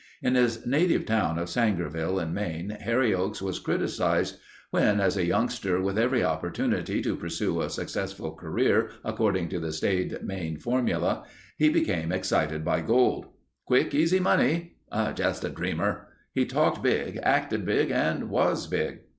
In 0.23 0.33
his 0.33 0.65
native 0.65 1.05
town 1.05 1.37
of 1.37 1.47
Sangerville 1.47 2.17
in 2.19 2.33
Maine, 2.33 2.71
Harry 2.71 3.13
Oakes 3.13 3.39
was 3.39 3.59
criticized 3.59 4.39
when, 4.71 4.99
as 4.99 5.15
a 5.15 5.27
youngster 5.27 5.79
with 5.79 5.95
every 5.99 6.23
opportunity 6.23 7.03
to 7.03 7.15
pursue 7.15 7.61
a 7.61 7.69
successful 7.69 8.31
career 8.33 8.89
according 9.05 9.49
to 9.49 9.59
the 9.59 9.71
staid 9.71 10.23
Maine 10.23 10.57
formula, 10.57 11.25
he 11.55 11.69
became 11.69 12.11
excited 12.11 12.65
by 12.65 12.81
gold. 12.81 13.27
"Quick 13.67 13.93
easy 13.93 14.19
money." 14.19 14.77
"Just 15.13 15.43
a 15.43 15.49
dreamer." 15.49 16.07
He 16.33 16.45
talked 16.47 16.81
big, 16.81 17.19
acted 17.21 17.63
big, 17.63 17.91
and 17.91 18.31
was 18.31 18.65
big. 18.65 19.01